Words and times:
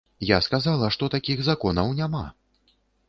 Я 0.27 0.37
сказала, 0.45 0.89
што 0.95 1.09
такіх 1.15 1.43
законаў 1.51 1.93
няма. 2.01 2.23